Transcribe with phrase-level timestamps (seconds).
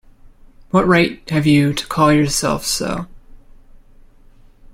[0.71, 3.05] What right have you to call yourself so?